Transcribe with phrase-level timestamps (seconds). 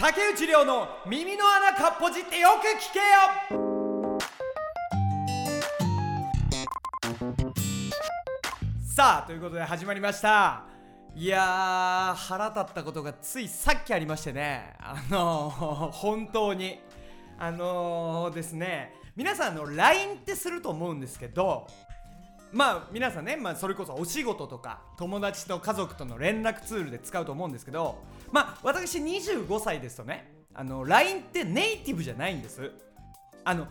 [0.00, 3.04] 竹内涼の耳の穴かっぽじってよく聞けよ。
[8.82, 10.64] さあということで始まりました。
[11.14, 14.72] いや腹立ったことがついさっきありましてね。
[14.78, 16.80] あのー、本当に。
[17.38, 18.94] あのー、ですね。
[19.16, 21.66] 皆さんの LINE ってすると思うんですけど
[22.52, 28.02] まあ皆さんね、まあ、それこそお仕事とか友達と家族との連絡ツールで使うと思うんですけど
[28.32, 32.72] まあ私25歳ですとねあの LINE ってネイティブじゃないんです。
[33.44, 33.66] あの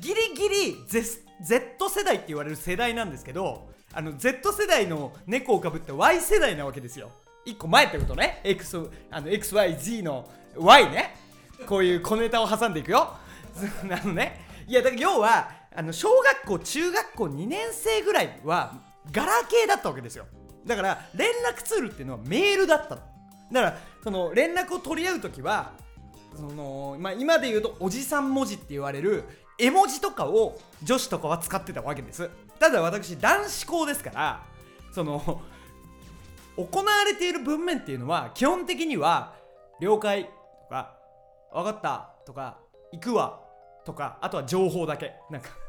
[0.00, 7.10] ギリギリ Z 世代って言われる世代なんですけどあの Z 世代の猫をかぶって Y 世代なわけですよ。
[7.46, 8.40] 1個前ってことね。
[8.44, 11.16] X あの XYZ の Y ね。
[11.66, 13.14] こういう小ネタを挟んでいくよ。
[13.90, 14.46] あのね。
[14.66, 18.74] いやだから要はあの小学校中学校2年生ぐらいは
[19.10, 20.26] ガラケーだったわけですよ。
[20.66, 25.72] だから連絡ツールっていうのはメールだっただからその連絡を取り合う時は
[26.36, 29.24] その、まあ、今で言うとおじさん文字って言われる
[29.58, 32.30] 絵文字とかを女子とかは使ってたわけです。
[32.58, 34.44] ただ私男子校ですから
[34.92, 35.42] その
[36.56, 39.34] 行われている文面っていうのは基本的には
[39.80, 40.24] 「了解」
[40.68, 40.96] とか
[41.52, 42.58] 「分かった」とか
[42.92, 43.40] 「行くわ」
[43.84, 45.14] とかあとは情報だけ。
[45.30, 45.50] なんか「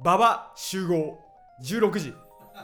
[0.00, 1.18] 馬場集合
[1.62, 2.14] 16時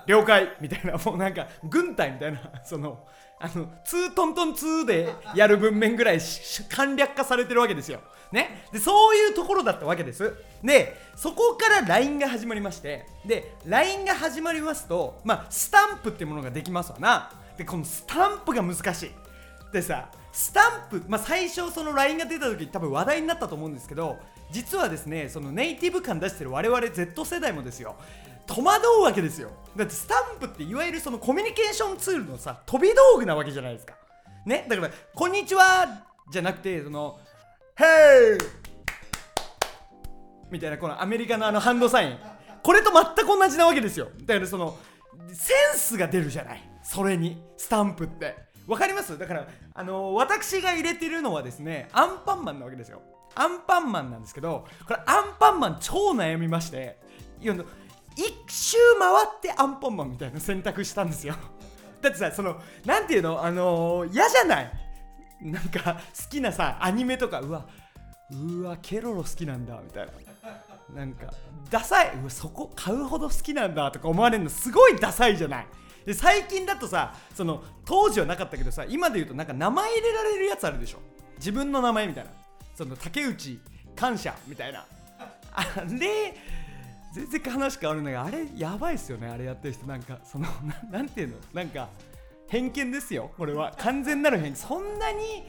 [0.06, 3.06] 了解」みたいなもうなんか軍隊みたいなその
[3.38, 6.18] あの2トントン2でやる文面ぐらい
[6.68, 8.00] 簡略化されてるわけですよ。
[8.30, 10.36] ね、でそういうところだったわけです。
[10.62, 17.32] でそこから LINE が始まりましてで LINE が始まりますと、まあ、スタンプってものができますわな。
[17.56, 19.10] でこのスタンプが難しい。
[19.72, 24.18] でさスタンプ、まあ、最初その LINE が出た時多分話題になったと思うんですけど
[24.50, 27.96] 実はですねそのネイティブ感出してる我々 Z 世代もですよ
[28.46, 29.50] 戸惑うわけですよ。
[29.76, 33.94] だってスタンプっていわゆるそのコミュニケーションツールのさ飛び道具なわけじゃないですか。
[34.44, 37.20] ねだから「こんにちは」じゃなくてその
[37.78, 38.38] 「Hey!」
[40.50, 42.18] みたいなこのアメリカのあのハンドサイン。
[42.62, 44.08] これと全く同じなわけですよ。
[44.26, 44.76] だからその
[45.32, 46.70] センスが出るじゃない。
[46.82, 48.49] それにスタンプって。
[48.66, 49.18] わかります？
[49.18, 53.02] だからあの、私が入れてるのはですねアンパンマンなわけですよ。
[53.34, 56.98] アンパンマンなんですけどこれアンパンマン超悩みまして
[57.40, 57.54] いや
[58.16, 61.34] 一周回ってアンパンマンみたいな選択したんですよ。
[62.02, 63.42] だってさそのなんていうの？
[63.42, 64.72] あの、嫌じゃない？
[65.42, 67.66] なんか好きなさアニメとかうわ
[68.32, 70.12] うわケロロ好きなんだみたいな。
[70.94, 71.32] なんか
[71.70, 72.16] ダサい。
[72.20, 75.66] うわそこ買うほど好きなんだとか思われるのすごいダサいじゃない。
[76.06, 80.98] で最近だとさその当時はなかったけどさ今で言うとなんか名前入れられるやつあるでしょ。
[81.36, 82.30] 自分の名前みたいな。
[82.74, 83.60] その竹内
[83.94, 84.86] 感謝みたいな。
[85.52, 86.34] あれ
[87.12, 89.28] 全然話変わるんだけどあれやばいっすよね。
[89.28, 89.86] あれやってる人。
[89.86, 90.46] なんかその
[90.90, 91.36] なんていうの？
[91.52, 91.88] なんか
[92.48, 93.32] 偏見ですよ。
[93.36, 93.74] これは。
[93.78, 94.56] 完全なる偏見。
[94.56, 95.44] そんなに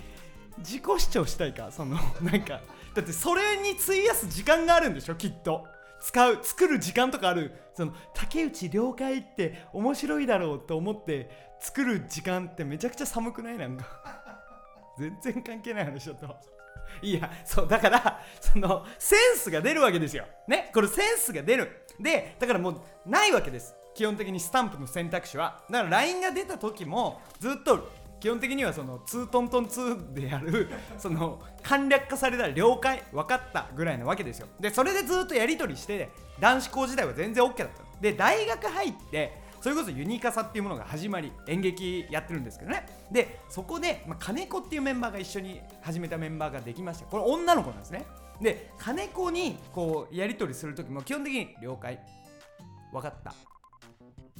[0.58, 1.72] 自己主張したいか？
[1.72, 2.62] そのなんか
[2.94, 5.66] だってそれに費やす時間があるんでしょきっと。
[6.02, 7.54] 使う作る時間とかある。
[7.74, 11.30] その竹内了解って面白いだろうと思って
[11.60, 13.58] 作る時間ってめちゃくちゃ寒くない？
[13.58, 13.86] なんか。
[15.00, 16.36] 全然関係ない話だった
[17.02, 20.26] いやそうだからそのセンスが出るわけですよ。
[20.48, 20.70] ね？
[20.74, 21.86] これセンスが出る。
[22.00, 23.74] でだからもうないわけです。
[23.94, 25.64] 基本的にスタンプの選択肢は。
[25.70, 27.90] だから LINE が出た時もずっと
[28.22, 34.48] 基本的にはその2トントン2でやる その簡略化された了解分かったぐらいなわけですよ。
[34.60, 36.10] でそれでずっとやり取りして
[36.40, 37.84] 男子校時代は全然 OK だった。
[38.00, 42.86] で大学入ってそれこそユニカサっていうものが始まり演劇やってるんですけどね。
[43.12, 48.06] でそこで、まあ、金子っていうメンバーが一緒に始めたメンバーができましてこれ女の子なんですね。
[48.40, 52.00] で金子にこうやり取りする時も基本的に了解。
[52.92, 53.51] 分かった。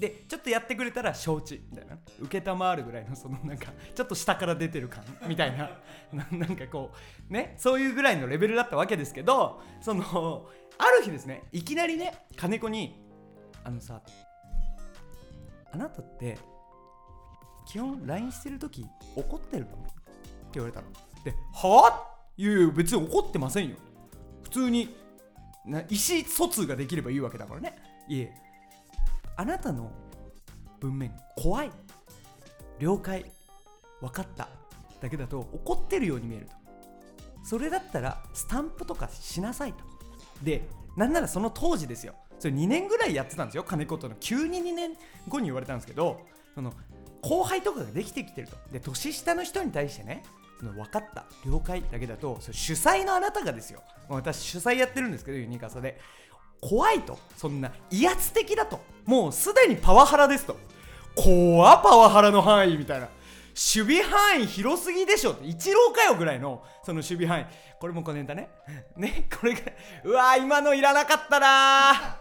[0.02, 1.96] でちょっとやってくれたら承知みたいな
[2.28, 5.70] 承るぐらいのそのなんか ちょっと下から出てる感みたいな
[6.32, 6.92] なんかこ
[7.30, 13.00] うねそういうぐらいのレベルだったわけですけどそのある日ですねいきなりね金子に
[13.64, 14.02] 「あのさ
[15.72, 16.40] あなたって
[17.68, 18.84] 基本 LINE してる時
[19.16, 19.90] 怒ってるの?」って
[20.54, 20.88] 言われたの。
[21.24, 22.08] で「はあ?」
[22.38, 23.76] いやいや別に怒ってませんよ。
[24.42, 24.96] 普通に
[25.64, 27.76] な意思疎通ができればいいわけだからね。
[28.08, 28.34] いえ
[29.36, 29.92] あなたの
[30.80, 31.72] 文面怖い
[32.80, 33.26] 了解
[34.02, 34.50] 分かった
[35.00, 36.54] だけだと怒ってるように見えると。
[37.44, 39.84] それだったらスタンプとかしなさいと。
[40.44, 42.16] でなんならその当時ですよ。
[42.40, 43.64] それ2年ぐらいやってたんですよ。
[43.64, 44.16] 金子との。
[44.20, 44.92] 急に2年
[45.28, 46.22] 後に言われたんですけど
[46.56, 46.74] その
[47.22, 48.58] 後輩とかができてきてると。
[48.72, 50.24] で年下の人に対してね
[50.60, 53.82] その分かった了解だけだとそれ主催のあなたがですよ。
[54.10, 56.00] 私主催やってるんですけどユニカサで。
[56.62, 57.18] 怖いと。
[57.36, 58.80] そんな威圧的だと。
[59.06, 60.58] もうすでにパワハラですと。
[61.16, 63.10] 怖パワハラの範囲みたいな。
[63.54, 65.46] 守備範囲広すぎでしょって。
[65.46, 67.46] 一郎かよぐらいのその守備範囲。
[67.80, 68.50] これも小ネタね。
[68.96, 69.60] ねこれが
[70.06, 72.18] うわ今のいらなかったな。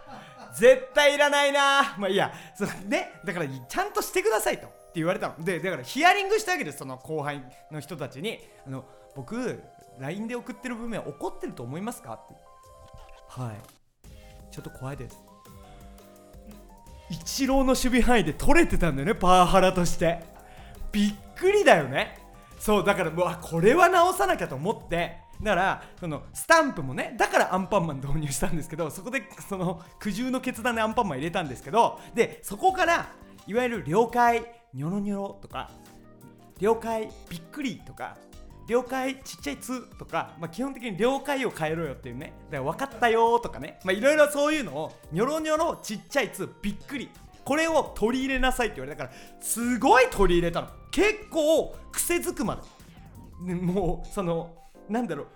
[0.53, 1.95] 絶対いらないな。
[1.97, 2.33] まあいいや。
[2.55, 4.67] そのねだからちゃんとしてくださいと。
[4.67, 5.43] って言われたの。
[5.43, 6.79] でだからヒアリングしたわけです。
[6.79, 8.39] その後輩の人たちに。
[8.65, 8.83] あの
[9.15, 9.61] 僕
[9.99, 12.13] LINE で送ってる文面怒ってると思いますか？
[12.13, 12.33] って。
[13.29, 13.80] はい。
[14.51, 15.17] ちょっと怖いです。
[17.09, 20.19] 一郎の守備範囲で取れてたんだよねパワハラとして。
[20.91, 22.19] びっくりだよね。
[22.59, 25.17] そうだからうわこれは直さなきゃと思って。
[25.41, 33.09] だからそのスタンプもねだからアンパンマン導入したんですけどそこでその苦渋の決断でアンパンマン入れたんですけどでそこから
[33.47, 35.71] いわゆる了解ニョロニョロとか
[36.59, 38.17] 了解びっくりとか
[38.67, 47.09] 了解ちっちゃい「つ」とか、まあ、基本的に了解を変えろよっていうねだから分かったよとかねいろいろそういうのをニョロニョロちっちゃい「つ」びっくり。
[47.43, 50.67] これを取り入れなさいって言われたからすごい取り入れたの。
[50.91, 52.63] 結構癖づくま
[53.43, 54.55] で、ね、もうその
[54.87, 55.27] なんだろう。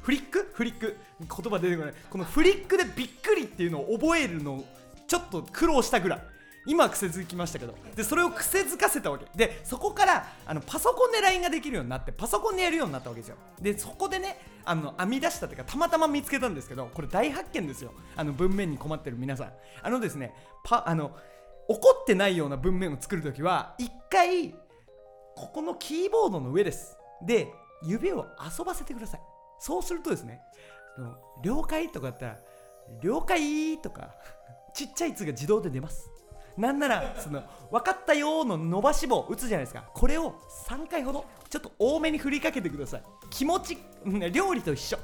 [0.00, 0.48] フリック？
[0.54, 0.96] フリック。
[1.18, 1.94] 言葉出てこない。
[2.08, 4.64] このフリックでびっくりっていうのを覚えるの
[5.08, 6.22] ちょっと苦労したぐらい。
[6.66, 7.74] 今癖づきましたけど。
[7.94, 9.26] でそれを癖づかせたわけ。
[9.36, 13.36] でそこからあのパソコンで LINE ができるようになってパソコンでやるようになったわけですよ。
[13.60, 17.92] でそこでねあの編み出したというかたまたま見つけたんですけどこれ大発見ですよ。
[18.16, 19.52] あの文面に困ってる皆さん。
[19.82, 20.34] あのですね
[20.64, 21.16] パあの
[21.68, 24.52] 怒ってないような文面を作るときは一回
[25.34, 26.96] ここのキーボードの上です。
[27.24, 27.48] で
[27.82, 28.26] 指を
[28.58, 29.20] 遊ばせてください。
[29.58, 30.40] そうするとですね
[31.42, 32.38] 了解とかだったら
[33.02, 34.14] 了解とか
[34.74, 36.10] ちっちゃい「つ」が自動で出ます。
[36.56, 39.84] なんならその分かったよの伸ばし棒打つじゃないですか。
[39.92, 43.02] これを3回ほどちょっと多めに振りかけてください。
[43.30, 43.78] 気持ち
[44.32, 44.98] 料理と一緒。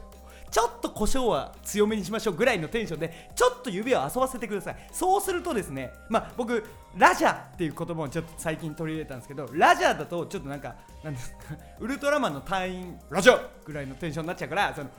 [0.50, 4.76] ちょっと胡椒は強めにしましょうぐらいのテンションでちょっと指を遊ばせてください。
[4.92, 6.64] そうするとですねまあ僕
[6.96, 10.74] ラジャーっていう言葉をちょっと最近取り入れたんですけどラジャーだとちょっとなんか
[11.04, 11.36] なんですか
[11.78, 14.90] ウルトラマンの隊員ラジャーぐらいのテンションになっちゃうからその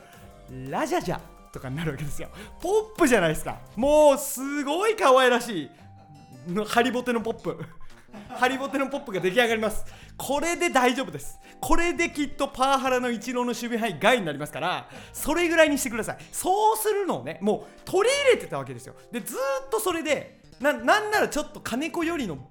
[0.69, 1.19] ラジャジャ
[1.51, 2.29] とかになるわけですよ。
[2.61, 3.59] ポップじゃないですか。
[3.75, 5.71] もうすごい可愛らしい。
[6.67, 7.57] ハリボテのポップ。
[8.29, 9.85] ハリボテのポップが出来上がります。
[10.17, 11.39] これで大丈夫です。
[11.59, 16.17] これできっとパワハラの一郎の守備範囲外になりますからそれぐらいにしてください。
[16.31, 18.95] そうするのをねもう取り入れてたわけですよ。
[19.11, 22.49] でずっとそれでななんならちょっと金子よりの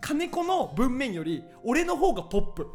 [0.00, 2.68] 金子の文面より俺の方がポップ。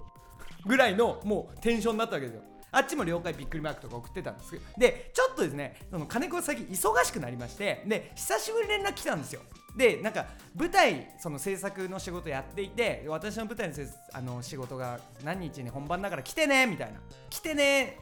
[0.65, 2.41] ぐらいのもうテンションになったわけですよ。
[2.71, 4.63] あっちも了解びっくりマークとか送ってたんですけど。
[4.77, 9.41] でちょっとですねその金子が最近忙しくなりましてで久しぶりに連絡来たんですよ。
[9.77, 10.25] でなんか
[10.55, 13.75] 舞台その制作の仕事やっていて私の舞台の
[14.11, 16.99] あの仕事が何日に本番だから来てねみたいな。
[17.29, 17.99] 来てね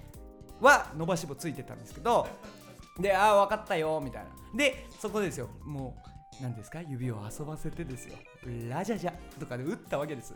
[0.61, 2.27] は伸ばし棒ついてたんですけど
[2.97, 4.29] でああ分かったよみたいな。
[4.57, 5.49] でそこですよ。
[5.65, 5.97] も
[6.39, 6.81] う何ですか？
[6.81, 8.15] 指を遊ばせてですよ。
[8.69, 10.33] ラジャジャとかで打ったわけです。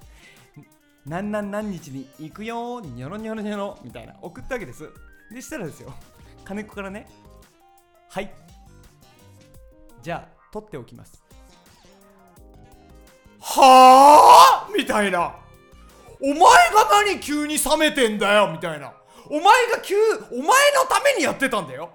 [1.05, 4.15] 何何何日に行くよニョロニョロニョロみたいな。
[4.21, 4.89] 送ったわけです。
[5.31, 5.93] でしたらですよ。
[6.43, 7.07] 金子からね
[8.09, 8.29] はい。
[10.01, 11.23] じゃあ取っておきます。
[13.51, 14.69] はあ？
[14.75, 15.35] みたいな。
[16.21, 16.47] お前が
[17.07, 18.51] 何急に冷めてんだよ？
[18.51, 18.93] みたいな。
[19.27, 20.45] お前が急お前の
[20.87, 21.89] ためにやってたんだよ。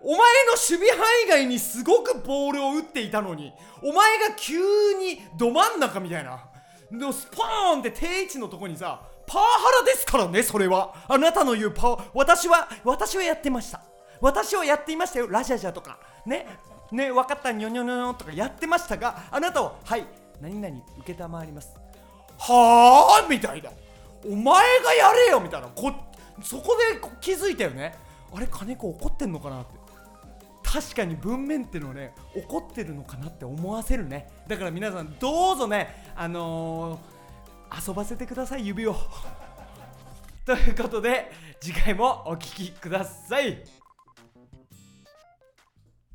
[0.00, 3.52] お前の守備範囲外にすごくボールを打っていたのに
[3.82, 4.58] お前が急
[4.92, 6.44] にど真ん中みたいな。
[6.92, 10.94] でスポーンって定位置のとこにさパワハラですからねそれは。
[11.08, 13.80] あなたの言うパワ私は私はやってました。
[14.20, 15.26] 私はやっていましたよ。
[15.28, 15.98] ラジャジャとか。
[16.24, 16.46] ね。
[16.92, 20.06] ね分かったニョニョニョとかやってましたがあなたははい
[20.40, 20.76] 何々
[21.06, 21.74] 承ります。
[22.38, 23.28] はあ？
[23.28, 23.70] みたいな。
[24.26, 24.44] お前
[24.80, 25.68] がやれよみたいな。
[25.68, 25.92] こ
[26.42, 27.94] そこで気づいたよね。
[28.34, 29.84] あれ金子怒ってんのかなって。
[30.62, 34.28] 確かに文面ってのはね怒ってるのかなって思わせるね。
[34.48, 38.96] だから皆さんどうぞねあのー、遊ばせてください指を。
[40.44, 43.62] ということで次回もお聴きください。